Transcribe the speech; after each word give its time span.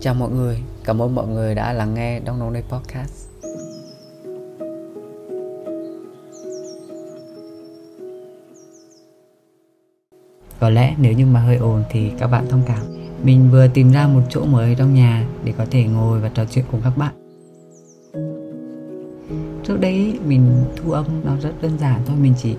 Chào 0.00 0.14
mọi 0.14 0.30
người, 0.30 0.62
cảm 0.84 1.02
ơn 1.02 1.14
mọi 1.14 1.26
người 1.26 1.54
đã 1.54 1.72
lắng 1.72 1.94
nghe 1.94 2.20
Đông 2.20 2.38
Nông 2.38 2.52
Đây 2.52 2.62
Podcast. 2.68 3.28
Có 10.60 10.70
lẽ 10.70 10.94
nếu 10.98 11.12
như 11.12 11.26
mà 11.26 11.40
hơi 11.40 11.56
ồn 11.56 11.82
thì 11.90 12.10
các 12.18 12.26
bạn 12.26 12.46
thông 12.48 12.62
cảm. 12.66 12.82
Mình 13.22 13.50
vừa 13.50 13.68
tìm 13.68 13.92
ra 13.92 14.06
một 14.06 14.22
chỗ 14.30 14.44
mới 14.44 14.74
trong 14.78 14.94
nhà 14.94 15.26
để 15.44 15.52
có 15.58 15.66
thể 15.70 15.84
ngồi 15.84 16.20
và 16.20 16.28
trò 16.28 16.44
chuyện 16.44 16.64
cùng 16.70 16.80
các 16.84 16.96
bạn. 16.96 17.14
Trước 19.64 19.80
đấy 19.80 20.18
mình 20.26 20.64
thu 20.76 20.90
âm 20.92 21.06
nó 21.24 21.36
rất 21.42 21.52
đơn 21.62 21.78
giản 21.78 22.00
thôi, 22.06 22.16
mình 22.20 22.34
chỉ 22.38 22.56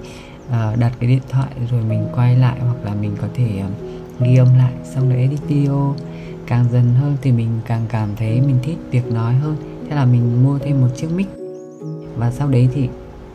uh, 0.47 0.79
đặt 0.79 0.91
cái 0.99 1.09
điện 1.09 1.21
thoại 1.29 1.51
rồi 1.71 1.81
mình 1.83 2.07
quay 2.15 2.35
lại 2.35 2.59
hoặc 2.59 2.83
là 2.83 2.93
mình 2.93 3.15
có 3.21 3.27
thể 3.33 3.63
uh, 3.65 3.86
ghi 4.19 4.37
âm 4.37 4.57
lại, 4.57 4.73
xong 4.83 5.09
rồi 5.09 5.17
edit 5.17 5.39
video. 5.47 5.95
Càng 6.47 6.65
dần 6.71 6.93
hơn 6.93 7.17
thì 7.21 7.31
mình 7.31 7.49
càng 7.65 7.85
cảm 7.89 8.09
thấy 8.15 8.41
mình 8.41 8.57
thích 8.63 8.77
việc 8.91 9.11
nói 9.11 9.33
hơn. 9.33 9.55
Thế 9.89 9.95
là 9.95 10.05
mình 10.05 10.43
mua 10.43 10.59
thêm 10.59 10.81
một 10.81 10.87
chiếc 10.95 11.07
mic. 11.15 11.27
Và 12.15 12.31
sau 12.31 12.47
đấy 12.47 12.69
thì 12.73 12.89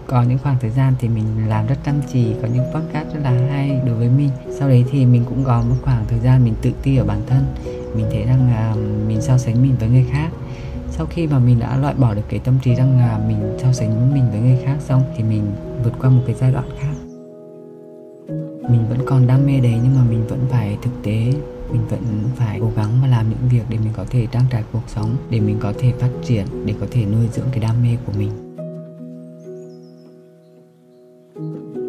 có 0.07 0.23
những 0.23 0.39
khoảng 0.39 0.57
thời 0.61 0.71
gian 0.71 0.95
thì 0.99 1.09
mình 1.09 1.25
làm 1.49 1.67
rất 1.67 1.77
chăm 1.85 1.95
chỉ, 2.13 2.35
có 2.43 2.49
những 2.55 2.65
podcast 2.75 3.15
rất 3.15 3.21
là 3.23 3.31
hay 3.31 3.81
đối 3.87 3.95
với 3.95 4.09
mình. 4.09 4.31
Sau 4.59 4.69
đấy 4.69 4.85
thì 4.91 5.07
mình 5.07 5.25
cũng 5.29 5.45
có 5.45 5.63
một 5.69 5.77
khoảng 5.83 6.05
thời 6.09 6.19
gian 6.19 6.45
mình 6.45 6.55
tự 6.63 6.71
ti 6.83 6.97
ở 6.97 7.05
bản 7.05 7.21
thân. 7.27 7.45
Mình 7.97 8.07
thấy 8.13 8.25
rằng 8.25 8.51
là 8.51 8.75
mình 9.09 9.21
so 9.21 9.39
sánh 9.39 9.63
mình 9.63 9.75
với 9.81 9.89
người 9.89 10.07
khác. 10.11 10.29
Sau 10.91 11.07
khi 11.07 11.27
mà 11.27 11.39
mình 11.39 11.61
đã 11.61 11.77
loại 11.77 11.95
bỏ 11.95 12.15
được 12.15 12.23
cái 12.29 12.41
tâm 12.41 12.59
trí 12.63 12.75
rằng 12.75 12.99
là 12.99 13.19
mình 13.29 13.59
so 13.63 13.73
sánh 13.73 14.15
mình 14.15 14.31
với 14.31 14.41
người 14.41 14.59
khác 14.65 14.77
xong 14.81 15.03
thì 15.17 15.25
mình 15.25 15.43
vượt 15.85 15.93
qua 16.01 16.11
một 16.11 16.23
cái 16.27 16.37
giai 16.41 16.53
đoạn 16.53 16.69
khác 16.81 17.02
mình 18.69 18.89
vẫn 18.89 18.99
còn 19.07 19.27
đam 19.27 19.47
mê 19.47 19.61
đấy, 19.61 19.75
nhưng 19.83 19.95
mà 19.95 20.05
mình 20.11 20.27
vẫn 20.27 20.47
phải 20.51 20.79
thực 20.83 21.03
tế. 21.03 21.33
Mình 21.73 21.87
vẫn 21.89 22.03
phải 22.37 22.61
cố 22.61 22.71
gắng 22.77 22.91
và 23.03 23.09
làm 23.09 23.31
những 23.31 23.49
việc 23.51 23.63
để 23.69 23.79
mình 23.79 23.93
có 23.97 24.05
thể 24.11 24.27
trang 24.27 24.45
trải 24.51 24.65
cuộc 24.73 24.83
sống, 24.87 25.17
để 25.31 25.41
mình 25.41 25.57
có 25.61 25.73
thể 25.79 25.93
phát 25.99 26.11
triển, 26.25 26.47
để 26.67 26.75
có 26.81 26.87
thể 26.91 27.05
nuôi 27.05 27.29
dưỡng 27.33 27.47
cái 27.51 27.61
đam 27.61 27.83
mê 27.83 27.97
của 28.07 28.13
mình. 28.19 28.31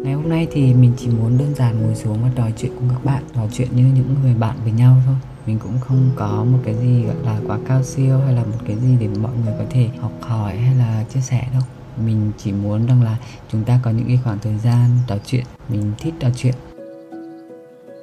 Ngày 0.04 0.14
hôm 0.14 0.28
nay 0.28 0.46
thì 0.52 0.74
mình 0.74 0.92
chỉ 0.96 1.08
muốn 1.08 1.38
đơn 1.38 1.54
giản 1.54 1.82
ngồi 1.82 1.94
xuống 1.94 2.18
và 2.22 2.30
trò 2.34 2.44
chuyện 2.56 2.72
cùng 2.78 2.88
các 2.88 3.04
bạn, 3.04 3.22
trò 3.34 3.42
chuyện 3.52 3.68
như 3.76 3.84
những 3.94 4.14
người 4.22 4.34
bạn 4.34 4.56
với 4.62 4.72
nhau 4.72 4.96
thôi. 5.06 5.14
Mình 5.46 5.58
cũng 5.58 5.78
không 5.80 6.10
có 6.16 6.44
một 6.44 6.58
cái 6.64 6.74
gì 6.74 7.02
gọi 7.02 7.16
là 7.24 7.40
quá 7.46 7.58
cao 7.68 7.82
siêu 7.82 8.18
hay 8.18 8.34
là 8.34 8.44
một 8.44 8.58
cái 8.66 8.76
gì 8.76 8.96
để 9.00 9.08
mọi 9.08 9.32
người 9.44 9.54
có 9.58 9.64
thể 9.70 9.88
học 10.00 10.12
hỏi 10.20 10.56
hay 10.56 10.74
là 10.74 11.04
chia 11.14 11.20
sẻ 11.20 11.48
đâu 11.52 11.62
mình 12.04 12.32
chỉ 12.38 12.52
muốn 12.52 12.86
rằng 12.86 13.02
là 13.02 13.16
chúng 13.52 13.64
ta 13.64 13.80
có 13.82 13.90
những 13.90 14.06
cái 14.06 14.18
khoảng 14.24 14.38
thời 14.38 14.58
gian 14.58 14.90
trò 15.06 15.16
chuyện, 15.26 15.44
mình 15.68 15.92
thích 15.98 16.14
trò 16.20 16.28
chuyện. 16.36 16.54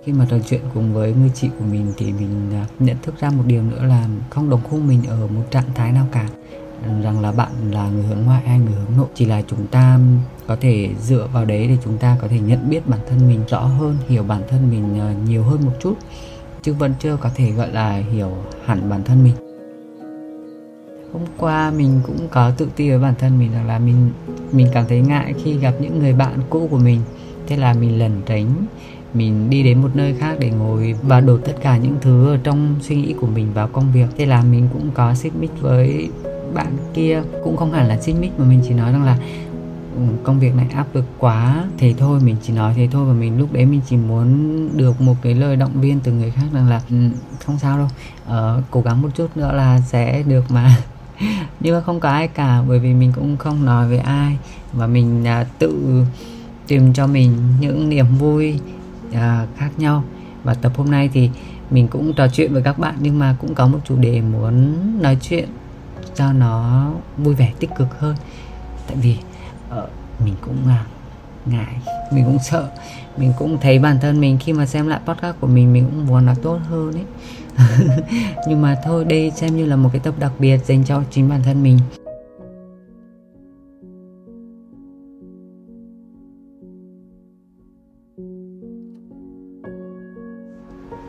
Khi 0.04 0.14
mà 0.14 0.28
trò 0.30 0.38
chuyện 0.50 0.62
cùng 0.74 0.94
với 0.94 1.14
người 1.14 1.32
chị 1.36 1.50
của 1.60 1.66
mình 1.66 1.94
thì 1.98 2.06
mình 2.06 2.52
à, 2.54 2.66
nhận 2.80 2.98
thức 3.02 3.16
ra 3.20 3.30
một 3.30 3.44
điều 3.48 3.64
nữa 3.64 3.84
là 3.84 4.08
không 4.30 4.50
đồng 4.50 4.62
khung 4.70 4.88
mình 4.88 5.04
ở 5.08 5.28
một 5.28 5.44
trạng 5.52 5.74
thái 5.76 5.92
nào 5.92 6.08
cả. 6.12 6.30
Rằng 7.04 7.22
là 7.22 7.32
bạn 7.32 7.52
là 7.72 7.90
người 7.90 8.04
hướng 8.04 8.22
ngoại 8.26 8.44
hay 8.46 8.60
người 8.60 8.74
hướng 8.74 8.98
nội, 8.98 9.08
chỉ 9.16 9.26
là 9.26 9.42
chúng 9.48 9.68
ta 9.68 10.00
có 10.48 10.58
thể 10.62 10.90
dựa 11.02 11.28
vào 11.34 11.46
đấy 11.46 11.68
để 11.68 11.78
chúng 11.84 11.98
ta 11.98 12.18
có 12.22 12.28
thể 12.28 12.40
nhận 12.40 12.70
biết 12.70 12.88
bản 12.88 13.00
thân 13.10 13.28
mình 13.28 13.40
rõ 13.48 13.60
hơn, 13.60 13.98
hiểu 14.08 14.24
bản 14.24 14.42
thân 14.50 14.72
mình 14.72 15.00
à, 15.00 15.14
nhiều 15.28 15.44
hơn 15.44 15.66
một 15.66 15.74
chút, 15.82 15.94
chứ 16.62 16.74
vẫn 16.74 16.94
chưa 17.00 17.18
có 17.18 17.30
thể, 17.36 17.52
gọi 17.52 17.72
là, 17.72 17.96
hiểu 18.12 18.32
hẳn 18.66 18.90
bản 18.90 19.04
thân 19.04 19.24
mình 19.24 19.51
hôm 21.14 21.22
qua 21.38 21.72
mình 21.78 22.00
cũng 22.08 22.28
có 22.32 22.52
tự 22.58 22.68
ti 22.76 22.90
với 22.90 23.00
bản 23.00 23.14
thân 23.20 23.40
mình 23.40 23.52
rằng 23.54 23.68
là 23.68 23.80
mình 23.80 24.12
mình 24.52 24.68
cảm 24.74 24.86
thấy 24.90 25.02
ngại 25.02 25.34
khi 25.44 25.58
gặp 25.58 25.74
những 25.80 26.00
người 26.00 26.14
bạn 26.14 26.40
cũ 26.50 26.68
của 26.72 26.78
mình. 26.78 27.02
Thế 27.48 27.58
là 27.58 27.74
mình 27.74 28.00
lẩn 28.00 28.12
tránh 28.26 28.66
mình 29.14 29.50
đi 29.50 29.64
đến 29.64 29.82
một 29.82 29.90
nơi 29.94 30.16
khác 30.20 30.38
để 30.40 30.50
ngồi 30.50 30.96
và 31.04 31.22
đổ 31.22 31.38
tất 31.38 31.54
cả 31.62 31.78
những 31.78 31.96
thứ 32.02 32.32
ở 32.32 32.38
trong 32.44 32.76
suy 32.82 32.96
nghĩ 32.96 33.14
của 33.14 33.28
mình 33.28 33.54
vào 33.54 33.68
công 33.68 33.92
việc. 33.92 34.06
Thế 34.18 34.26
là 34.26 34.42
mình 34.42 34.68
cũng 34.74 34.90
có 34.94 35.14
xích 35.14 35.34
mích 35.40 35.62
với 35.62 36.10
bạn 36.54 36.78
kia. 36.94 37.24
Cũng 37.44 37.58
không 37.58 37.72
hẳn 37.72 37.88
là 37.88 38.02
xích 38.02 38.16
mích 38.20 38.40
mà 38.40 38.46
mình 38.46 38.62
chỉ 38.68 38.74
nói 38.74 38.92
rằng 38.92 39.04
là 39.04 39.18
ừ, 39.96 40.02
công 40.24 40.40
việc 40.40 40.56
này 40.56 40.68
áp 40.74 40.86
lực 40.94 41.06
quá 41.20 41.66
thế 41.78 41.94
thôi. 41.98 42.20
Mình 42.24 42.36
chỉ 42.44 42.54
nói 42.54 42.74
thế 42.78 42.88
thôi 42.92 43.06
và 43.06 43.14
mình 43.14 43.38
lúc 43.38 43.54
đấy 43.54 43.66
mình 43.66 43.82
chỉ 43.90 43.98
muốn 43.98 44.70
được 44.78 45.02
một 45.02 45.16
cái 45.22 45.34
lời 45.34 45.56
động 45.56 45.82
viên 45.82 46.00
từ 46.00 46.12
người 46.12 46.32
khác 46.32 46.46
rằng 46.54 46.70
là 46.70 46.82
ừ, 46.90 46.96
không 47.46 47.60
sao 47.60 47.78
đâu 47.78 47.88
uh, 48.58 48.64
cố 48.72 48.82
gắng 48.82 49.02
một 49.02 49.10
chút 49.16 49.38
nữa 49.38 49.52
là 49.54 49.80
sẽ 49.80 50.24
được 50.24 50.52
mà. 50.52 50.78
nhưng 51.60 51.76
mà 51.76 51.82
không 51.82 52.00
có 52.00 52.10
ai 52.10 52.28
cả 52.28 52.62
bởi 52.68 52.80
vì 52.80 52.94
mình 52.94 53.12
cũng 53.16 53.38
không 53.38 53.66
nói 53.66 53.90
với 53.90 53.98
ai. 53.98 54.38
Và 54.74 54.88
mình 54.88 55.24
uh, 55.42 55.48
tự 55.60 56.04
tìm 56.68 56.94
cho 56.94 57.08
mình 57.08 57.38
những 57.60 57.90
niềm 57.90 58.06
vui 58.20 58.60
uh, 59.10 59.18
khác 59.58 59.70
nhau. 59.78 60.04
Và 60.44 60.54
tập 60.54 60.72
hôm 60.76 60.92
nay 60.92 61.10
thì 61.14 61.30
mình 61.70 61.88
cũng 61.88 62.14
trò 62.14 62.28
chuyện 62.28 62.54
với 62.54 62.64
các 62.64 62.80
bạn 62.80 62.96
nhưng 63.00 63.20
mà 63.20 63.36
cũng 63.40 63.56
có 63.56 63.68
một 63.68 63.80
chủ 63.88 63.96
đề 63.96 64.22
muốn 64.22 64.76
nói 65.02 65.18
chuyện 65.22 65.50
cho 66.16 66.34
nó 66.34 66.92
vui 67.18 67.36
vẻ 67.36 67.54
tích 67.60 67.70
cực 67.78 68.00
hơn. 68.00 68.16
Tại 68.88 68.98
vì 69.02 69.18
uh, 69.78 69.90
mình 70.26 70.36
cũng 70.42 70.58
uh, 70.64 70.88
ngại 71.46 71.76
mình 72.12 72.26
cũng 72.26 72.38
sợ. 72.50 72.70
Mình 73.18 73.34
cũng 73.38 73.58
thấy 73.62 73.80
bản 73.80 73.98
thân 74.02 74.22
mình 74.22 74.38
khi 74.40 74.54
mà 74.54 74.66
xem 74.66 74.88
lại 74.88 75.00
podcast 75.06 75.36
của 75.40 75.48
mình 75.48 75.74
mình 75.74 75.86
cũng 75.86 76.08
muốn 76.08 76.26
là 76.26 76.36
tốt 76.44 76.60
hơn 76.70 76.94
ấy. 76.94 77.06
nhưng 78.48 78.62
mà 78.62 78.78
thôi, 78.84 79.06
đây 79.06 79.32
xem 79.36 79.56
như 79.56 79.66
là 79.66 79.76
một 79.76 79.90
cái 79.94 80.02
tập 80.04 80.14
đặc 80.20 80.32
biệt 80.40 80.58
dành 80.66 80.84
cho 80.84 81.04
chính 81.12 81.30
bản 81.30 81.44
thân 81.44 81.64
mình. 81.64 81.78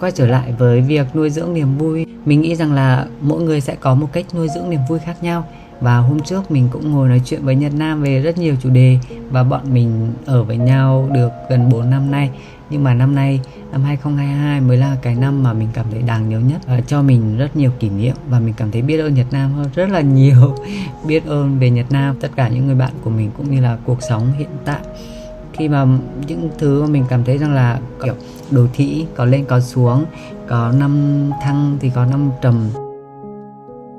Quay 0.00 0.12
trở 0.12 0.26
lại 0.26 0.54
với 0.58 0.80
việc 0.80 1.06
nuôi 1.16 1.30
dưỡng 1.30 1.54
niềm 1.54 1.78
vui, 1.78 2.06
mình 2.24 2.40
nghĩ 2.40 2.56
rằng 2.56 2.72
là 2.72 3.06
mỗi 3.20 3.42
người 3.42 3.60
sẽ 3.60 3.74
có 3.74 3.94
một 3.94 4.08
cách 4.12 4.26
nuôi 4.34 4.48
dưỡng 4.54 4.70
niềm 4.70 4.80
vui 4.88 4.98
khác 4.98 5.22
nhau 5.22 5.48
và 5.82 5.98
hôm 5.98 6.20
trước 6.20 6.50
mình 6.50 6.68
cũng 6.72 6.90
ngồi 6.90 7.08
nói 7.08 7.20
chuyện 7.24 7.44
với 7.44 7.56
Nhật 7.56 7.74
Nam 7.74 8.02
về 8.02 8.20
rất 8.20 8.38
nhiều 8.38 8.56
chủ 8.62 8.70
đề 8.70 8.98
và 9.30 9.42
bọn 9.42 9.74
mình 9.74 10.12
ở 10.26 10.44
với 10.44 10.56
nhau 10.56 11.08
được 11.12 11.30
gần 11.50 11.68
4 11.68 11.90
năm 11.90 12.10
nay. 12.10 12.30
Nhưng 12.70 12.84
mà 12.84 12.94
năm 12.94 13.14
nay, 13.14 13.40
năm 13.72 13.82
2022 13.82 14.60
mới 14.60 14.76
là 14.76 14.96
cái 15.02 15.14
năm 15.14 15.42
mà 15.42 15.52
mình 15.52 15.68
cảm 15.72 15.86
thấy 15.90 16.02
đáng 16.02 16.28
nhớ 16.28 16.38
nhất 16.38 16.60
và 16.66 16.80
cho 16.80 17.02
mình 17.02 17.38
rất 17.38 17.56
nhiều 17.56 17.70
kỷ 17.78 17.88
niệm. 17.88 18.14
Và 18.28 18.40
mình 18.40 18.54
cảm 18.56 18.70
thấy 18.70 18.82
biết 18.82 18.98
ơn 18.98 19.14
Nhật 19.14 19.26
Nam 19.30 19.52
hơn, 19.52 19.66
rất 19.74 19.90
là 19.90 20.00
nhiều 20.00 20.56
biết 21.06 21.26
ơn 21.26 21.58
về 21.58 21.70
Nhật 21.70 21.86
Nam. 21.90 22.16
Tất 22.20 22.30
cả 22.36 22.48
những 22.48 22.66
người 22.66 22.74
bạn 22.74 22.92
của 23.04 23.10
mình 23.10 23.30
cũng 23.36 23.50
như 23.50 23.60
là 23.60 23.78
cuộc 23.84 24.02
sống 24.02 24.32
hiện 24.38 24.48
tại. 24.64 24.80
Khi 25.52 25.68
mà 25.68 25.86
những 26.26 26.50
thứ 26.58 26.82
mà 26.82 26.88
mình 26.88 27.04
cảm 27.08 27.24
thấy 27.24 27.38
rằng 27.38 27.54
là, 27.54 27.80
kiểu, 28.04 28.14
đồ 28.50 28.66
thị 28.74 29.06
có 29.14 29.24
lên 29.24 29.44
có 29.44 29.60
xuống, 29.60 30.04
có 30.48 30.72
năm 30.78 31.30
thăng 31.42 31.76
thì 31.80 31.90
có 31.94 32.04
năm 32.04 32.30
trầm 32.42 32.70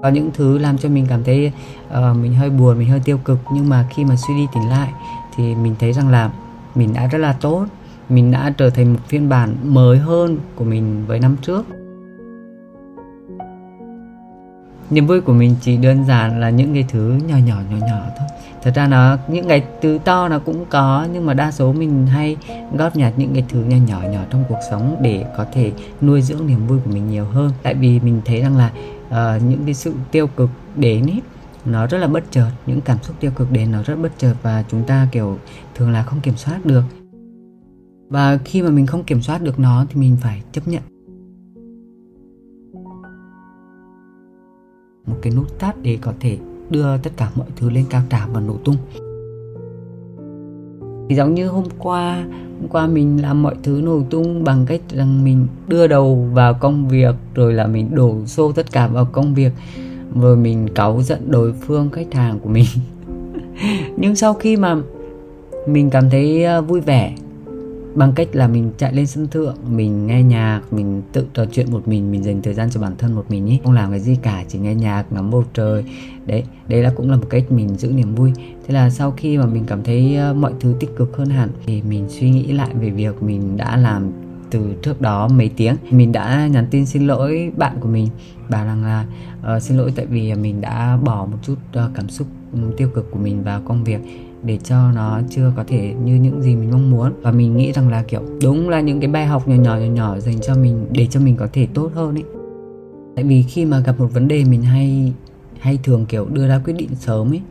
có 0.03 0.09
những 0.09 0.31
thứ 0.33 0.57
làm 0.57 0.77
cho 0.77 0.89
mình 0.89 1.05
cảm 1.09 1.23
thấy 1.23 1.51
uh, 1.87 2.17
mình 2.17 2.33
hơi 2.33 2.49
buồn 2.49 2.79
mình 2.79 2.89
hơi 2.89 2.99
tiêu 2.99 3.17
cực. 3.25 3.37
Nhưng 3.53 3.69
mà 3.69 3.85
khi 3.89 4.05
mà 4.05 4.15
suy 4.15 4.33
đi 4.35 4.47
tỉnh 4.53 4.69
lại 4.69 4.89
thì 5.35 5.55
mình 5.55 5.75
thấy 5.79 5.93
rằng 5.93 6.09
là 6.09 6.31
mình 6.75 6.93
đã 6.93 7.07
rất 7.07 7.17
là 7.17 7.33
tốt. 7.41 7.65
Mình 8.09 8.31
đã 8.31 8.53
trở 8.57 8.69
thành 8.69 8.93
một 8.93 8.99
phiên 9.07 9.29
bản 9.29 9.55
mới 9.63 9.97
hơn 9.97 10.37
của 10.55 10.65
mình 10.65 11.03
với 11.07 11.19
năm 11.19 11.35
trước. 11.41 11.65
Niềm 14.89 15.07
vui 15.07 15.21
của 15.21 15.33
mình 15.33 15.55
chỉ 15.61 15.77
đơn 15.77 16.05
giản 16.07 16.39
là 16.39 16.49
những 16.49 16.73
cái 16.73 16.85
thứ 16.89 17.19
nhỏ 17.27 17.37
nhỏ 17.45 17.55
nhỏ 17.71 17.87
nhỏ 17.87 18.01
thôi. 18.19 18.27
Thật 18.63 18.71
ra 18.75 18.87
nó 18.87 19.17
những 19.27 19.47
cái 19.47 19.63
thứ 19.81 19.99
to 20.05 20.27
nó 20.27 20.39
cũng 20.39 20.65
có 20.69 21.07
nhưng 21.13 21.25
mà 21.25 21.33
đa 21.33 21.51
số 21.51 21.73
mình 21.73 22.07
hay 22.07 22.37
góp 22.77 22.95
nhặt 22.95 23.13
những 23.17 23.33
cái 23.33 23.45
thứ 23.49 23.59
nhỏ 23.59 23.77
nhỏ 23.87 24.01
nhỏ 24.11 24.19
trong 24.29 24.43
cuộc 24.49 24.59
sống 24.69 24.97
để 25.01 25.25
có 25.37 25.45
thể 25.53 25.71
nuôi 26.01 26.21
dưỡng 26.21 26.47
niềm 26.47 26.67
vui 26.67 26.79
của 26.85 26.91
mình 26.91 27.09
nhiều 27.09 27.25
hơn. 27.25 27.51
Tại 27.63 27.73
vì 27.73 27.99
mình 27.99 28.21
thấy 28.25 28.41
rằng 28.41 28.57
là 28.57 28.71
uh, 29.13 29.43
những 29.49 29.61
cái 29.65 29.73
sự 29.73 29.93
tiêu 30.11 30.27
cực 30.27 30.49
đến 30.75 31.05
ấy 31.05 31.21
nó 31.65 31.87
rất 31.87 31.97
là 31.97 32.07
bất 32.07 32.23
chợt. 32.31 32.49
Những 32.65 32.81
cảm 32.81 32.97
xúc 33.03 33.15
tiêu 33.19 33.31
cực 33.35 33.51
đến 33.51 33.71
nó 33.71 33.83
rất 33.83 33.95
bất 33.95 34.11
chợt 34.17 34.35
và 34.41 34.63
chúng 34.67 34.83
ta 34.83 35.07
kiểu 35.11 35.37
thường 35.75 35.91
là 35.91 36.03
không 36.03 36.21
kiểm 36.21 36.35
soát 36.35 36.65
được. 36.65 36.83
Và 38.09 38.37
khi 38.45 38.61
mà 38.61 38.69
mình 38.69 38.85
không 38.85 39.03
kiểm 39.03 39.21
soát 39.21 39.41
được 39.41 39.59
nó 39.59 39.85
thì 39.89 40.01
mình 40.01 40.17
phải 40.21 40.43
chấp 40.51 40.67
nhận. 40.67 40.83
Một 45.07 45.15
cái 45.21 45.33
nút 45.35 45.59
tắt 45.59 45.75
để 45.81 45.97
có 46.01 46.13
thể 46.19 46.37
đưa 46.69 46.97
tất 46.97 47.11
cả 47.17 47.31
mọi 47.35 47.47
thứ 47.55 47.69
lên 47.69 47.85
cao 47.89 48.01
trào 48.09 48.27
và 48.33 48.39
nổ 48.39 48.57
tung 48.65 48.75
thì 51.09 51.15
giống 51.15 51.33
như 51.33 51.47
hôm 51.47 51.63
qua 51.79 52.23
hôm 52.63 52.69
qua 52.69 52.87
mình 52.87 53.21
làm 53.21 53.43
mọi 53.43 53.55
thứ 53.63 53.81
nổ 53.83 54.01
tung 54.09 54.43
bằng 54.43 54.65
cách 54.65 54.81
rằng 54.89 55.23
mình 55.23 55.47
đưa 55.67 55.87
đầu 55.87 56.27
vào 56.33 56.53
công 56.53 56.87
việc, 56.87 57.15
rồi 57.35 57.53
là 57.53 57.67
mình 57.67 57.95
đổ 57.95 58.25
xô 58.25 58.51
tất 58.51 58.71
cả 58.71 58.87
vào 58.87 59.05
công 59.05 59.33
việc, 59.33 59.51
rồi 60.21 60.37
mình 60.37 60.67
cáu 60.75 61.01
giận 61.01 61.31
đối 61.31 61.53
phương, 61.53 61.89
khách 61.89 62.13
hàng 62.13 62.39
của 62.39 62.49
mình. 62.49 62.65
Nhưng 63.97 64.15
sau 64.15 64.33
khi 64.33 64.57
mà 64.57 64.75
mình 65.67 65.89
cảm 65.89 66.09
thấy 66.09 66.43
à, 66.43 66.61
vui 66.61 66.81
vẻ 66.81 67.15
bằng 67.95 68.13
cách 68.15 68.27
là 68.31 68.47
mình 68.47 68.71
chạy 68.77 68.93
lên 68.93 69.07
sân 69.07 69.27
thượng 69.27 69.55
mình 69.69 70.07
nghe 70.07 70.23
nhạc 70.23 70.61
mình 70.71 71.01
tự 71.11 71.27
trò 71.33 71.45
chuyện 71.51 71.71
một 71.71 71.87
mình 71.87 72.11
mình 72.11 72.23
dành 72.23 72.41
thời 72.41 72.53
gian 72.53 72.69
cho 72.69 72.81
bản 72.81 72.95
thân 72.97 73.13
một 73.13 73.25
mình 73.29 73.45
ý. 73.45 73.59
Không 73.63 73.73
làm 73.73 73.91
cái 73.91 73.99
gì 73.99 74.17
cả 74.21 74.43
chỉ 74.47 74.59
nghe 74.59 74.75
nhạc 74.75 75.03
ngắm 75.11 75.31
bầu 75.31 75.43
trời. 75.53 75.83
Đấy 76.25 76.43
đấy 76.67 76.83
là 76.83 76.91
cũng 76.95 77.11
là 77.11 77.17
một 77.17 77.27
cách 77.29 77.51
mình 77.51 77.77
giữ 77.77 77.91
niềm 77.91 78.15
vui. 78.15 78.31
Thế 78.67 78.73
là 78.73 78.89
sau 78.89 79.11
khi 79.11 79.37
mà 79.37 79.45
mình 79.45 79.63
cảm 79.67 79.83
thấy 79.83 80.17
mọi 80.35 80.53
thứ 80.59 80.75
tích 80.79 80.89
cực 80.97 81.17
hơn 81.17 81.29
hẳn 81.29 81.49
thì 81.65 81.81
mình 81.81 82.05
suy 82.09 82.29
nghĩ 82.29 82.51
lại 82.51 82.69
về 82.73 82.89
việc 82.89 83.23
mình 83.23 83.57
đã 83.57 83.77
làm 83.77 84.11
từ 84.49 84.73
trước 84.81 85.01
đó 85.01 85.27
mấy 85.27 85.49
tiếng. 85.57 85.75
Mình 85.91 86.11
đã 86.11 86.47
nhắn 86.47 86.67
tin 86.71 86.85
xin 86.85 87.07
lỗi 87.07 87.51
bạn 87.57 87.77
của 87.79 87.87
mình 87.87 88.07
bảo 88.49 88.65
rằng 88.65 88.83
là 88.83 89.05
uh, 89.55 89.61
xin 89.61 89.77
lỗi 89.77 89.93
tại 89.95 90.05
vì 90.05 90.33
mình 90.33 90.61
đã 90.61 90.97
bỏ 91.03 91.25
một 91.31 91.37
chút 91.41 91.55
uh, 91.85 91.91
cảm 91.95 92.09
xúc 92.09 92.27
tiêu 92.77 92.89
cực 92.95 93.11
của 93.11 93.19
mình 93.19 93.43
vào 93.43 93.61
công 93.65 93.83
việc 93.83 93.99
để 94.43 94.57
cho 94.63 94.91
nó 94.91 95.21
chưa 95.29 95.53
có 95.55 95.63
thể 95.67 95.93
như 96.03 96.15
những 96.15 96.41
gì 96.41 96.55
mình 96.55 96.71
mong 96.71 96.91
muốn. 96.91 97.11
Và 97.21 97.31
mình 97.31 97.57
nghĩ 97.57 97.71
rằng 97.71 97.89
là, 97.89 98.03
kiểu, 98.03 98.21
đúng 98.41 98.69
là 98.69 98.81
những 98.81 98.99
cái 98.99 99.09
bài 99.09 99.25
học 99.25 99.47
nhỏ 99.47 99.55
nhỏ 99.55 99.75
nhỏ 99.75 99.85
nhỏ 99.85 100.19
dành 100.19 100.39
cho 100.41 100.55
mình 100.55 100.85
để 100.91 101.07
cho 101.07 101.19
mình 101.19 101.35
có 101.35 101.47
thể 101.53 101.67
tốt 101.73 101.91
hơn 101.95 102.15
ấy. 102.15 102.23
Tại 103.15 103.25
vì 103.25 103.43
khi 103.43 103.65
mà 103.65 103.79
gặp 103.79 103.99
một 103.99 104.07
vấn 104.13 104.27
đề 104.27 104.43
mình 104.43 104.61
hay 104.61 105.13
hay 105.59 105.79
thường, 105.83 106.05
kiểu, 106.05 106.25
đưa 106.25 106.47
ra 106.47 106.61
quyết 106.65 106.73
định 106.77 106.89
sớm 106.95 107.33
ấy 107.33 107.41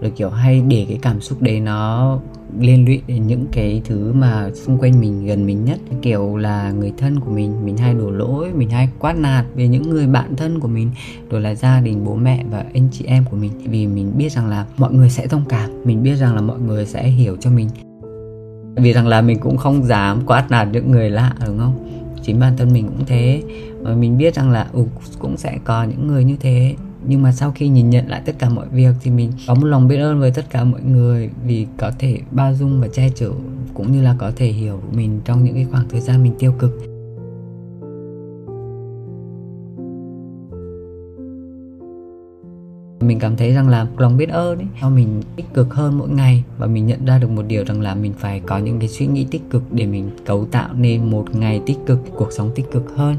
rồi 0.00 0.10
kiểu 0.10 0.30
hay 0.30 0.62
để 0.68 0.86
cái 0.88 0.98
cảm 1.02 1.20
xúc 1.20 1.42
đấy 1.42 1.60
nó 1.60 2.18
liên 2.58 2.84
lụy 2.84 3.02
đến 3.06 3.26
những 3.26 3.46
cái 3.52 3.82
thứ 3.84 4.12
mà 4.12 4.50
xung 4.54 4.78
quanh 4.78 5.00
mình 5.00 5.26
gần 5.26 5.46
mình 5.46 5.64
nhất. 5.64 5.78
Kiểu 6.02 6.36
là 6.36 6.70
người 6.70 6.92
thân 6.98 7.20
của 7.20 7.30
mình 7.30 7.64
mình 7.64 7.76
hay 7.76 7.94
đổ 7.94 8.10
lỗi 8.10 8.52
mình 8.54 8.70
hay 8.70 8.88
quát 8.98 9.16
nạt 9.16 9.44
về 9.54 9.68
những 9.68 9.90
người 9.90 10.06
bạn 10.06 10.36
thân 10.36 10.60
của 10.60 10.68
mình 10.68 10.90
rồi 11.30 11.40
là 11.40 11.54
gia 11.54 11.80
đình 11.80 12.04
bố 12.04 12.14
mẹ 12.14 12.44
và 12.50 12.64
anh 12.74 12.88
chị 12.92 13.04
em 13.04 13.24
của 13.30 13.36
mình. 13.36 13.52
Vì 13.64 13.86
mình 13.86 14.12
biết 14.16 14.32
rằng 14.32 14.48
là 14.48 14.66
mọi 14.76 14.92
người 14.92 15.10
sẽ 15.10 15.26
thông 15.26 15.44
cảm 15.48 15.70
mình 15.84 16.02
biết 16.02 16.16
rằng 16.16 16.34
là 16.34 16.40
mọi 16.40 16.58
người 16.58 16.86
sẽ 16.86 17.08
hiểu 17.08 17.36
cho 17.40 17.50
mình. 17.50 17.68
Vì 18.76 18.92
rằng 18.92 19.06
là 19.06 19.20
mình 19.20 19.38
cũng 19.40 19.56
không 19.56 19.84
dám 19.84 20.20
quát 20.26 20.50
nạt 20.50 20.68
những 20.72 20.90
người 20.90 21.10
lạ 21.10 21.34
đúng 21.46 21.58
không? 21.58 21.86
Chính 22.22 22.40
bản 22.40 22.56
thân 22.56 22.72
mình 22.72 22.86
cũng 22.86 23.06
thế. 23.06 23.42
Mà 23.82 23.94
mình 23.94 24.18
biết 24.18 24.34
rằng 24.34 24.50
là 24.50 24.66
ừ, 24.72 24.84
cũng 25.18 25.36
sẽ 25.36 25.58
có 25.64 25.84
những 25.84 26.06
người 26.06 26.24
như 26.24 26.36
thế 26.40 26.74
nhưng 27.06 27.22
mà 27.22 27.32
sau 27.32 27.52
khi 27.52 27.68
nhìn 27.68 27.90
nhận 27.90 28.08
lại 28.08 28.22
tất 28.24 28.32
cả 28.38 28.48
mọi 28.48 28.66
việc 28.68 28.94
thì 29.02 29.10
mình 29.10 29.32
có 29.46 29.54
một 29.54 29.66
lòng 29.66 29.88
biết 29.88 29.96
ơn 29.96 30.20
với 30.20 30.30
tất 30.30 30.50
cả 30.50 30.64
mọi 30.64 30.82
người 30.82 31.30
vì 31.46 31.66
có 31.78 31.90
thể 31.98 32.18
bao 32.30 32.54
dung 32.54 32.80
và 32.80 32.88
che 32.88 33.10
chở 33.14 33.30
cũng 33.74 33.92
như 33.92 34.02
là 34.02 34.16
có 34.18 34.32
thể 34.36 34.46
hiểu 34.46 34.80
mình 34.92 35.20
trong 35.24 35.44
những 35.44 35.54
cái 35.54 35.66
khoảng 35.70 35.88
thời 35.88 36.00
gian 36.00 36.22
mình 36.22 36.32
tiêu 36.38 36.52
cực. 36.58 36.78
Mình 43.00 43.18
cảm 43.18 43.36
thấy 43.36 43.52
rằng 43.52 43.68
là 43.68 43.86
lòng 43.96 44.16
biết 44.16 44.28
ơn 44.28 44.58
ấy 44.58 44.66
cho 44.80 44.90
mình 44.90 45.22
tích 45.36 45.54
cực 45.54 45.74
hơn 45.74 45.98
mỗi 45.98 46.08
ngày 46.08 46.44
và 46.58 46.66
mình 46.66 46.86
nhận 46.86 47.04
ra 47.04 47.18
được 47.18 47.30
một 47.30 47.42
điều 47.48 47.64
rằng 47.64 47.80
là 47.80 47.94
mình 47.94 48.12
phải 48.18 48.40
có 48.40 48.58
những 48.58 48.78
cái 48.78 48.88
suy 48.88 49.06
nghĩ 49.06 49.26
tích 49.30 49.42
cực 49.50 49.62
để 49.72 49.86
mình 49.86 50.10
cấu 50.26 50.44
tạo 50.44 50.68
nên 50.74 51.10
một 51.10 51.34
ngày 51.34 51.62
tích 51.66 51.78
cực, 51.86 51.98
cuộc 52.16 52.32
sống 52.32 52.50
tích 52.54 52.66
cực 52.72 52.96
hơn. 52.96 53.16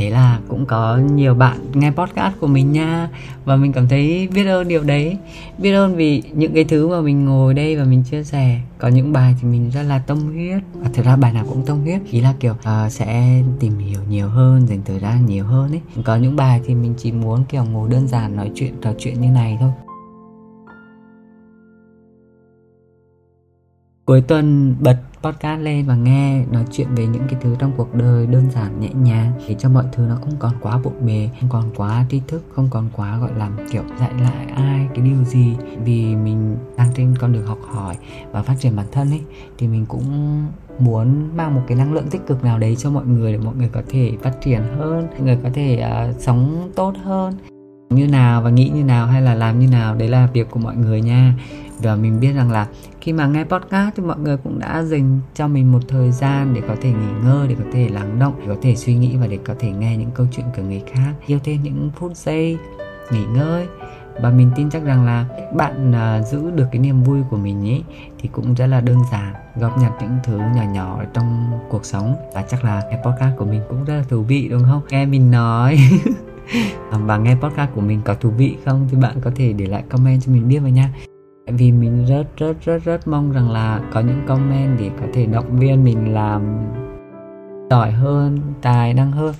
Thế 0.00 0.06
thấy 0.06 0.10
là 0.10 0.38
cũng 0.48 0.66
có 0.66 0.96
nhiều 0.96 1.34
bạn 1.34 1.58
nghe 1.74 1.90
podcast 1.90 2.34
của 2.40 2.46
mình 2.46 2.72
nha. 2.72 3.08
Và 3.44 3.56
mình 3.56 3.72
cảm 3.72 3.88
thấy 3.88 4.28
biết 4.34 4.46
ơn 4.46 4.68
điều 4.68 4.82
đấy. 4.82 5.16
Biết 5.58 5.72
ơn 5.72 5.96
vì 5.96 6.22
những 6.32 6.54
cái 6.54 6.64
thứ 6.64 6.88
mà 6.88 7.00
mình 7.00 7.24
ngồi 7.24 7.54
đây 7.54 7.76
và 7.76 7.84
mình 7.84 8.02
chia 8.10 8.24
sẻ. 8.24 8.60
Có 8.78 8.88
những 8.88 9.12
bài 9.12 9.34
thì 9.40 9.48
mình 9.48 9.70
rất 9.70 9.82
là 9.82 9.98
tâm 9.98 10.18
huyết. 10.20 10.62
Và 10.74 10.90
thực 10.92 11.06
ra 11.06 11.16
bài 11.16 11.32
nào 11.32 11.44
cũng 11.48 11.66
tâm 11.66 11.80
huyết. 11.80 12.00
Ý 12.10 12.20
là 12.20 12.34
kiểu 12.40 12.52
uh, 12.52 12.92
sẽ 12.92 13.42
tìm 13.60 13.78
hiểu 13.78 14.00
nhiều 14.10 14.28
hơn 14.28 14.66
dành 14.66 14.80
thời 14.84 14.98
gian 14.98 15.26
nhiều 15.26 15.44
hơn 15.44 15.70
ấy. 15.72 15.80
Có 16.04 16.16
những 16.16 16.36
bài 16.36 16.60
thì 16.66 16.74
mình 16.74 16.94
chỉ 16.98 17.12
muốn 17.12 17.44
kiểu 17.48 17.64
ngồi 17.64 17.88
đơn 17.88 18.08
giản 18.08 18.36
nói 18.36 18.50
chuyện 18.54 18.74
trò 18.82 18.92
chuyện 18.98 19.20
như 19.20 19.28
này 19.28 19.56
thôi. 19.60 19.70
Cuối 24.10 24.20
tuần 24.20 24.74
bật 24.80 24.96
podcast 25.22 25.60
lên 25.60 25.86
và 25.86 25.96
nghe 25.96 26.44
nói 26.52 26.64
chuyện 26.72 26.88
về 26.94 27.06
những 27.06 27.22
cái 27.28 27.40
thứ 27.40 27.56
trong 27.58 27.72
cuộc 27.76 27.94
đời 27.94 28.26
đơn 28.26 28.50
giản 28.50 28.80
nhẹ 28.80 28.88
nhàng 28.88 29.32
để 29.48 29.54
cho 29.58 29.68
mọi 29.68 29.84
thứ 29.92 30.02
nó 30.08 30.16
không 30.16 30.36
còn 30.38 30.52
quá 30.60 30.78
bộn 30.84 30.92
bề 31.06 31.30
không 31.40 31.48
còn 31.50 31.70
quá 31.76 32.04
tri 32.10 32.20
thức 32.28 32.42
không 32.54 32.68
còn 32.70 32.88
quá 32.96 33.18
gọi 33.18 33.30
là 33.36 33.50
kiểu 33.72 33.82
dạy 34.00 34.10
lại 34.20 34.46
ai 34.56 34.88
cái 34.94 35.04
điều 35.04 35.24
gì. 35.24 35.56
Vì 35.84 36.14
mình 36.16 36.56
đang 36.76 36.88
trên 36.96 37.14
con 37.20 37.32
đường 37.32 37.46
học 37.46 37.58
hỏi 37.68 37.96
và 38.32 38.42
phát 38.42 38.54
triển 38.58 38.76
bản 38.76 38.86
thân 38.92 39.10
ấy 39.10 39.20
thì 39.58 39.68
mình 39.68 39.86
cũng 39.86 40.04
muốn 40.78 41.36
mang 41.36 41.54
một 41.54 41.62
cái 41.66 41.78
năng 41.78 41.92
lượng 41.92 42.10
tích 42.10 42.26
cực 42.26 42.44
nào 42.44 42.58
đấy 42.58 42.76
cho 42.76 42.90
mọi 42.90 43.06
người 43.06 43.32
để 43.32 43.38
mọi 43.38 43.54
người 43.54 43.68
có 43.72 43.82
thể 43.88 44.12
phát 44.22 44.32
triển 44.44 44.62
hơn 44.78 45.06
mọi 45.10 45.20
người 45.20 45.38
có 45.42 45.48
thể 45.54 45.84
uh, 46.10 46.20
sống 46.20 46.70
tốt 46.74 46.94
hơn. 47.04 47.34
Như 47.90 48.08
nào 48.08 48.42
và 48.42 48.50
nghĩ 48.50 48.70
như 48.74 48.84
nào 48.84 49.06
hay 49.06 49.22
là 49.22 49.34
làm 49.34 49.58
như 49.58 49.68
nào 49.68 49.94
đấy 49.94 50.08
là 50.08 50.28
việc 50.32 50.50
của 50.50 50.60
mọi 50.60 50.76
người 50.76 51.00
nha 51.00 51.34
và 51.82 51.96
mình 51.96 52.20
biết 52.20 52.32
rằng 52.32 52.50
là 52.50 52.66
khi 53.00 53.12
mà 53.12 53.26
nghe 53.26 53.44
podcast 53.44 53.94
thì 53.96 54.02
mọi 54.02 54.18
người 54.18 54.36
cũng 54.36 54.58
đã 54.58 54.82
dành 54.82 55.20
cho 55.34 55.48
mình 55.48 55.72
một 55.72 55.80
thời 55.88 56.12
gian 56.12 56.54
để 56.54 56.60
có 56.68 56.76
thể 56.80 56.90
nghỉ 56.90 57.12
ngơi 57.24 57.48
để 57.48 57.54
có 57.58 57.64
thể 57.72 57.88
lắng 57.88 58.18
động 58.18 58.34
để 58.40 58.46
có 58.48 58.56
thể 58.62 58.76
suy 58.76 58.94
nghĩ 58.94 59.16
và 59.16 59.26
để 59.26 59.38
có 59.44 59.54
thể 59.58 59.70
nghe 59.70 59.96
những 59.96 60.10
câu 60.14 60.26
chuyện 60.32 60.46
của 60.56 60.62
người 60.62 60.82
khác. 60.92 61.12
Yêu 61.26 61.38
thêm 61.44 61.62
những 61.62 61.90
phút 61.96 62.16
giây 62.16 62.58
nghỉ 63.10 63.24
ngơi. 63.24 63.66
Và 64.22 64.30
mình 64.30 64.50
tin 64.56 64.70
chắc 64.70 64.84
rằng 64.84 65.06
là 65.06 65.26
bạn 65.54 65.90
uh, 65.90 66.26
giữ 66.26 66.50
được 66.50 66.66
cái 66.72 66.80
niềm 66.80 67.02
vui 67.02 67.20
của 67.30 67.36
mình 67.36 67.68
ấy 67.68 67.84
thì 68.18 68.28
cũng 68.32 68.54
rất 68.54 68.66
là 68.66 68.80
đơn 68.80 68.98
giản 69.12 69.34
góp 69.56 69.78
nhặt 69.78 69.92
những 70.00 70.18
thứ 70.24 70.38
nhỏ 70.38 70.62
nhỏ 70.72 71.02
trong 71.14 71.58
cuộc 71.70 71.84
sống. 71.84 72.16
Và 72.34 72.42
chắc 72.42 72.64
là 72.64 72.82
cái 72.90 73.00
podcast 73.04 73.38
của 73.38 73.44
mình 73.44 73.60
cũng 73.68 73.84
rất 73.84 73.96
là 73.96 74.04
thú 74.08 74.22
vị 74.22 74.48
đúng 74.50 74.62
không? 74.62 74.82
Nghe 74.90 75.06
mình 75.06 75.30
nói. 75.30 75.78
Và 76.90 77.16
nghe 77.16 77.34
podcast 77.34 77.70
của 77.74 77.80
mình 77.80 78.00
có 78.04 78.14
thú 78.14 78.30
vị 78.30 78.56
không 78.64 78.88
thì 78.90 78.96
bạn 78.96 79.20
có 79.20 79.30
thể 79.36 79.52
để 79.52 79.66
lại 79.66 79.82
comment 79.90 80.22
cho 80.22 80.32
mình 80.32 80.48
biết 80.48 80.58
với 80.58 80.72
nha 80.72 80.92
vì 81.52 81.72
mình 81.72 82.04
rất 82.04 82.24
rất 82.36 82.56
rất 82.64 82.84
rất 82.84 83.08
mong 83.08 83.32
rằng 83.32 83.50
là 83.50 83.80
có 83.92 84.00
những 84.00 84.22
comment 84.26 84.78
để 84.78 84.90
có 85.00 85.06
thể 85.12 85.26
động 85.26 85.58
viên 85.58 85.84
mình 85.84 86.14
làm 86.14 86.42
giỏi 87.70 87.90
hơn 87.92 88.38
tài 88.62 88.94
năng 88.94 89.12
hơn. 89.12 89.34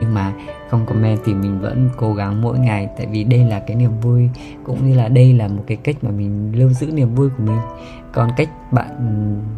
Nhưng 0.00 0.14
mà 0.14 0.32
không 0.70 0.86
comment 0.86 1.18
thì 1.24 1.34
mình 1.34 1.60
vẫn 1.60 1.90
cố 1.96 2.14
gắng 2.14 2.42
mỗi 2.42 2.58
ngày. 2.58 2.88
Tại 2.96 3.06
vì 3.06 3.24
đây 3.24 3.44
là 3.44 3.60
cái 3.60 3.76
niềm 3.76 4.00
vui 4.00 4.30
cũng 4.64 4.88
như 4.88 4.96
là 4.96 5.08
đây 5.08 5.32
là 5.32 5.48
một 5.48 5.64
cái 5.66 5.76
cách 5.76 5.96
mà 6.02 6.10
mình 6.10 6.52
lưu 6.54 6.68
giữ 6.68 6.86
niềm 6.86 7.14
vui 7.14 7.28
của 7.28 7.42
mình. 7.42 7.60
Còn 8.12 8.30
cách 8.36 8.48
bạn 8.72 8.88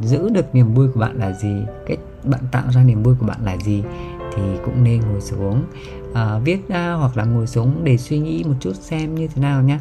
giữ 0.02 0.28
được 0.28 0.54
niềm 0.54 0.74
vui 0.74 0.88
của 0.94 1.00
bạn 1.00 1.16
là 1.16 1.32
gì? 1.32 1.62
Cách 1.86 1.98
bạn 2.24 2.40
tạo 2.52 2.64
ra 2.70 2.84
niềm 2.84 3.02
vui 3.02 3.14
của 3.20 3.26
bạn 3.26 3.44
là 3.44 3.56
gì? 3.56 3.82
Thì 4.34 4.42
cũng 4.64 4.84
nên 4.84 5.00
ngồi 5.00 5.20
xuống 5.20 5.62
uh, 6.10 6.44
viết 6.44 6.68
ra 6.68 6.92
hoặc 6.92 7.16
là 7.16 7.24
ngồi 7.24 7.46
xuống 7.46 7.84
để 7.84 7.96
suy 7.96 8.18
nghĩ 8.18 8.44
một 8.46 8.54
chút 8.60 8.72
xem 8.74 9.14
như 9.14 9.28
thế 9.28 9.42
nào 9.42 9.62
nhé 9.62 9.78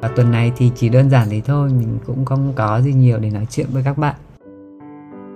và 0.00 0.08
tuần 0.08 0.30
này 0.30 0.52
thì 0.56 0.70
chỉ 0.76 0.88
đơn 0.88 1.10
giản 1.10 1.28
thế 1.30 1.42
thôi, 1.44 1.70
mình 1.70 1.98
cũng 2.06 2.24
không 2.24 2.52
có 2.56 2.80
gì 2.80 2.92
nhiều 2.92 3.18
để 3.18 3.30
nói 3.30 3.46
chuyện 3.50 3.66
với 3.72 3.82
các 3.82 3.98
bạn. 3.98 4.14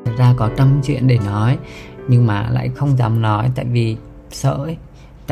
Thật 0.04 0.12
ra 0.18 0.34
có 0.36 0.50
trăm 0.56 0.80
chuyện 0.84 1.06
để 1.06 1.18
nói, 1.26 1.58
nhưng 2.08 2.26
mà 2.26 2.50
lại 2.50 2.70
không 2.74 2.96
dám 2.96 3.22
nói, 3.22 3.50
tại 3.54 3.64
vì 3.64 3.96
sợ 4.30 4.52
ấy 4.52 4.76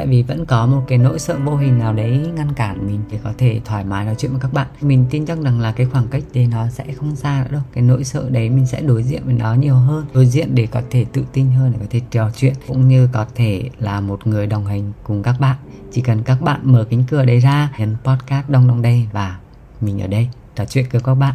tại 0.00 0.06
vì 0.06 0.22
vẫn 0.22 0.46
có 0.46 0.66
một 0.66 0.82
cái 0.88 0.98
nỗi 0.98 1.18
sợ 1.18 1.38
vô 1.44 1.56
hình 1.56 1.78
nào 1.78 1.92
đấy 1.92 2.30
ngăn 2.36 2.52
cản 2.52 2.86
mình 2.86 3.00
để 3.10 3.18
có 3.24 3.32
thể 3.38 3.60
thoải 3.64 3.84
mái 3.84 4.04
nói 4.04 4.14
chuyện 4.18 4.30
với 4.30 4.40
các 4.40 4.52
bạn. 4.52 4.66
Mình 4.80 5.06
tin 5.10 5.26
chắc 5.26 5.38
rằng 5.38 5.60
là 5.60 5.72
cái 5.72 5.86
khoảng 5.86 6.08
cách 6.08 6.22
đấy 6.34 6.46
nó 6.46 6.68
sẽ 6.68 6.84
không 6.92 7.16
xa 7.16 7.42
nữa 7.44 7.52
đâu. 7.52 7.60
Cái 7.72 7.84
nỗi 7.84 8.04
sợ 8.04 8.30
đấy 8.30 8.50
mình 8.50 8.66
sẽ 8.66 8.80
đối 8.80 9.02
diện 9.02 9.22
với 9.24 9.34
nó 9.34 9.54
nhiều 9.54 9.74
hơn. 9.74 10.06
Đối 10.14 10.26
diện 10.26 10.54
để 10.54 10.66
có 10.66 10.82
thể 10.90 11.06
tự 11.12 11.24
tin 11.32 11.50
hơn, 11.50 11.72
để 11.72 11.78
có 11.80 11.86
thể 11.90 12.00
trò 12.10 12.30
chuyện, 12.36 12.54
cũng 12.66 12.88
như 12.88 13.08
có 13.12 13.26
thể 13.34 13.70
là 13.78 14.00
một 14.00 14.26
người 14.26 14.46
đồng 14.46 14.66
hành 14.66 14.92
cùng 15.04 15.22
các 15.22 15.40
bạn. 15.40 15.56
Chỉ 15.92 16.02
cần 16.02 16.22
các 16.22 16.40
bạn 16.40 16.60
mở 16.62 16.86
cánh 16.90 17.04
cửa 17.10 17.24
đấy 17.24 17.38
ra, 17.38 17.72
nhấn 17.78 17.96
podcast 18.04 18.48
đông 18.48 18.68
đông 18.68 18.82
đây 18.82 19.06
và 19.12 19.38
mình 19.80 20.02
ở 20.02 20.06
đây 20.06 20.28
trò 20.56 20.64
chuyện 20.64 20.84
với 20.92 21.00
các 21.00 21.14
bạn. 21.14 21.34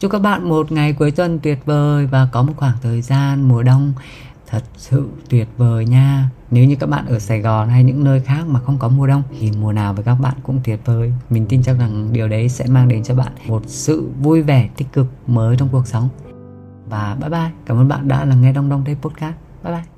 Chúc 0.00 0.12
các 0.12 0.22
bạn 0.22 0.48
một 0.48 0.72
ngày 0.72 0.92
cuối 0.92 1.10
tuần 1.10 1.38
tuyệt 1.38 1.58
vời 1.64 2.06
và 2.06 2.28
có 2.32 2.42
một 2.42 2.52
khoảng 2.56 2.76
thời 2.82 3.02
gian 3.02 3.48
mùa 3.48 3.62
đông 3.62 3.92
thật 4.50 4.62
sự 4.76 5.08
tuyệt 5.28 5.48
vời 5.56 5.84
nha. 5.84 6.30
Nếu 6.50 6.64
như 6.64 6.76
các 6.76 6.86
bạn 6.86 7.06
ở 7.06 7.18
Sài 7.18 7.40
Gòn 7.40 7.68
hay 7.68 7.84
những 7.84 8.04
nơi 8.04 8.20
khác 8.20 8.46
mà 8.46 8.60
không 8.60 8.78
có 8.78 8.88
mùa 8.88 9.06
đông, 9.06 9.22
thì 9.40 9.52
mùa 9.60 9.72
nào 9.72 9.94
với 9.94 10.04
các 10.04 10.14
bạn 10.14 10.34
cũng 10.42 10.60
tuyệt 10.64 10.80
vời. 10.84 11.12
Mình 11.30 11.46
tin 11.48 11.62
chắc 11.62 11.78
rằng 11.78 12.08
điều 12.12 12.28
đấy 12.28 12.48
sẽ 12.48 12.66
mang 12.68 12.88
đến 12.88 13.02
cho 13.02 13.14
bạn 13.14 13.32
một 13.48 13.62
sự 13.66 14.08
vui 14.22 14.42
vẻ, 14.42 14.68
tích 14.76 14.88
cực 14.92 15.06
mới 15.26 15.56
trong 15.56 15.68
cuộc 15.72 15.86
sống. 15.86 16.08
Và 16.88 17.16
bye 17.20 17.30
bye. 17.30 17.50
Cảm 17.66 17.76
ơn 17.76 17.88
bạn 17.88 18.08
đã 18.08 18.24
lắng 18.24 18.40
nghe 18.40 18.52
đông 18.52 18.68
đông 18.68 18.84
đây 18.84 18.96
podcast. 19.02 19.34
Bye 19.64 19.74
bye. 19.74 19.95